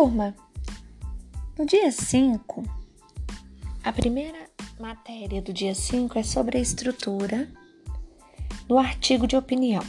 [0.00, 0.34] Turma,
[1.58, 2.64] no dia 5,
[3.84, 4.48] a primeira
[4.80, 7.46] matéria do dia 5 é sobre a estrutura
[8.66, 9.82] do artigo de opinião.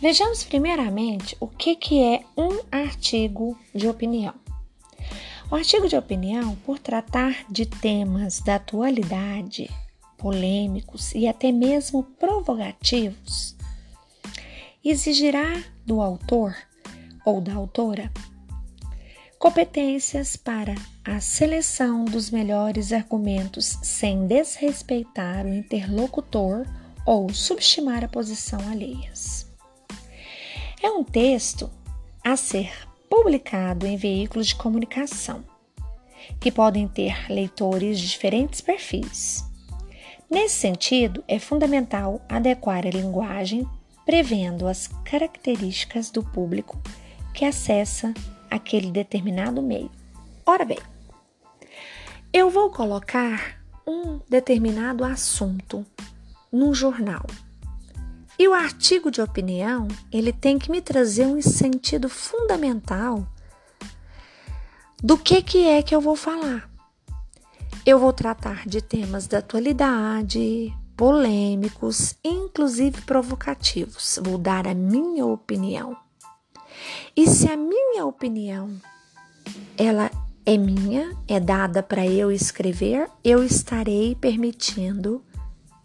[0.00, 4.34] Vejamos primeiramente o que, que é um artigo de opinião.
[5.50, 9.68] O artigo de opinião, por tratar de temas da atualidade,
[10.16, 13.56] polêmicos e até mesmo provocativos,
[14.84, 16.54] exigirá do autor
[17.24, 18.08] ou da autora
[19.38, 20.74] competências para
[21.04, 26.66] a seleção dos melhores argumentos sem desrespeitar o interlocutor
[27.06, 29.46] ou subestimar a posição alheias.
[30.82, 31.70] É um texto
[32.24, 32.72] a ser
[33.08, 35.44] publicado em veículos de comunicação,
[36.40, 39.44] que podem ter leitores de diferentes perfis.
[40.28, 43.66] Nesse sentido, é fundamental adequar a linguagem
[44.04, 46.78] prevendo as características do público
[47.32, 48.12] que acessa
[48.50, 49.90] aquele determinado meio.
[50.44, 50.78] Ora bem,
[52.32, 55.84] eu vou colocar um determinado assunto
[56.52, 57.26] num jornal.
[58.38, 63.26] E o artigo de opinião, ele tem que me trazer um sentido fundamental
[65.02, 66.70] do que que é que eu vou falar.
[67.84, 74.18] Eu vou tratar de temas da atualidade, polêmicos, inclusive provocativos.
[74.22, 75.96] Vou dar a minha opinião.
[77.16, 78.80] E se a minha opinião
[79.76, 80.10] ela
[80.44, 85.22] é minha, é dada para eu escrever, eu estarei permitindo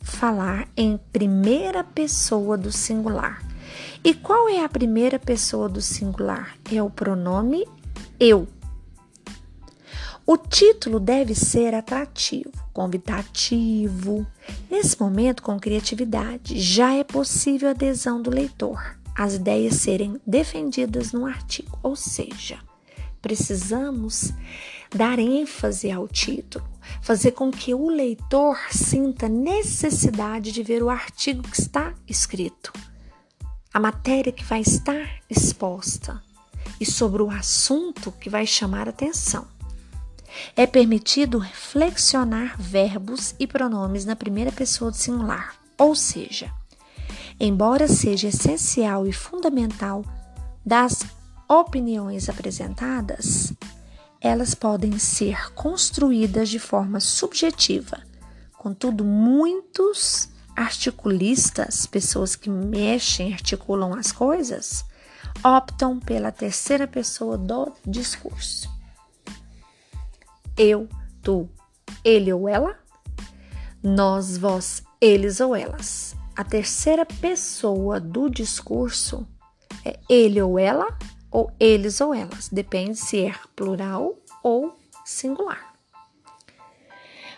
[0.01, 3.43] falar em primeira pessoa do singular.
[4.03, 6.55] E qual é a primeira pessoa do singular?
[6.71, 7.67] É o pronome
[8.19, 8.47] eu.
[10.25, 14.25] O título deve ser atrativo, convidativo.
[14.71, 21.11] Nesse momento, com criatividade, já é possível a adesão do leitor as ideias serem defendidas
[21.11, 21.77] no artigo.
[21.81, 22.59] Ou seja,
[23.21, 24.33] precisamos
[24.93, 26.65] dar ênfase ao título,
[27.01, 32.71] fazer com que o leitor sinta necessidade de ver o artigo que está escrito,
[33.73, 36.21] a matéria que vai estar exposta
[36.79, 39.47] e sobre o assunto que vai chamar atenção.
[40.55, 46.51] É permitido reflexionar verbos e pronomes na primeira pessoa do singular, ou seja,
[47.45, 50.05] embora seja essencial e fundamental
[50.65, 51.05] das
[51.45, 53.51] opiniões apresentadas,
[54.21, 57.99] elas podem ser construídas de forma subjetiva.
[58.57, 64.85] Contudo, muitos articulistas, pessoas que mexem, articulam as coisas,
[65.43, 68.71] optam pela terceira pessoa do discurso.
[70.57, 70.87] Eu,
[71.21, 71.49] tu,
[72.05, 72.79] ele ou ela,
[73.83, 79.27] nós, vós, eles ou elas a terceira pessoa do discurso
[79.85, 80.97] é ele ou ela,
[81.29, 85.73] ou eles ou elas, depende se é plural ou singular.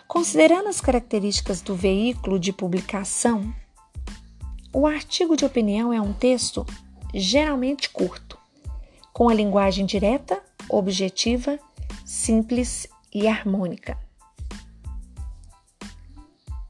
[0.08, 3.52] Considerando as características do veículo de publicação,
[4.72, 6.64] o artigo de opinião é um texto
[7.12, 8.38] geralmente curto,
[9.12, 11.58] com a linguagem direta, objetiva,
[12.04, 13.98] simples e harmônica.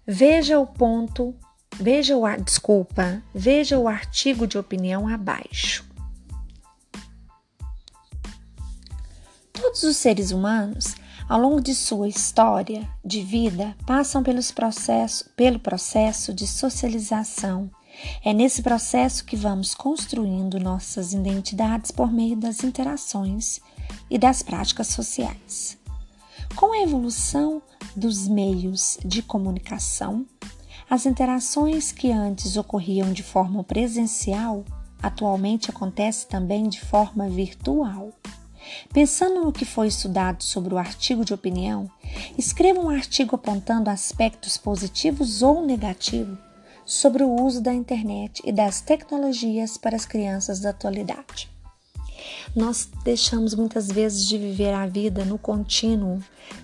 [0.07, 1.35] Veja o ponto
[1.79, 5.85] Veja o desculpa, veja o artigo de opinião abaixo.
[9.53, 10.95] Todos os seres humanos,
[11.29, 17.71] ao longo de sua história de vida, passam pelos processo, pelo processo de socialização.
[18.25, 23.61] É nesse processo que vamos construindo nossas identidades por meio das interações
[24.09, 25.77] e das práticas sociais.
[26.55, 27.61] Com a evolução
[27.95, 30.25] dos meios de comunicação,
[30.89, 34.65] as interações que antes ocorriam de forma presencial
[35.03, 38.11] atualmente acontecem também de forma virtual.
[38.93, 41.91] Pensando no que foi estudado sobre o artigo de opinião,
[42.37, 46.39] escreva um artigo apontando aspectos positivos ou negativos
[46.85, 51.56] sobre o uso da internet e das tecnologias para as crianças da atualidade.
[52.55, 56.23] Nós deixamos muitas vezes de viver a vida no contínuo,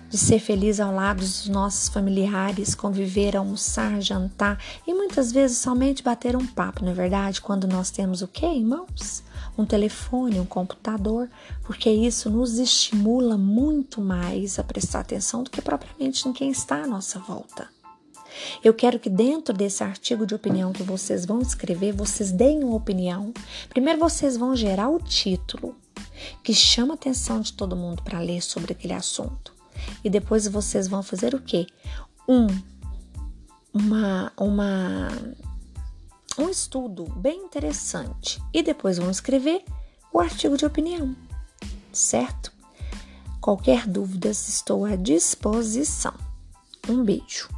[0.09, 6.03] de ser feliz ao lado dos nossos familiares, conviver, almoçar, jantar e muitas vezes somente
[6.03, 7.41] bater um papo, não é verdade?
[7.41, 9.23] Quando nós temos o que em mãos?
[9.57, 11.29] Um telefone, um computador,
[11.63, 16.83] porque isso nos estimula muito mais a prestar atenção do que propriamente em quem está
[16.83, 17.82] à nossa volta.
[18.63, 22.75] Eu quero que dentro desse artigo de opinião que vocês vão escrever, vocês deem uma
[22.75, 23.33] opinião.
[23.69, 25.75] Primeiro vocês vão gerar o título,
[26.43, 29.53] que chama a atenção de todo mundo para ler sobre aquele assunto.
[30.03, 31.67] E depois vocês vão fazer o quê?
[32.27, 32.47] Um
[33.73, 35.09] uma uma
[36.37, 39.63] um estudo bem interessante e depois vão escrever
[40.11, 41.15] o artigo de opinião.
[41.91, 42.51] certo?
[43.41, 46.13] Qualquer dúvida, estou à disposição.
[46.87, 47.49] Um beijo.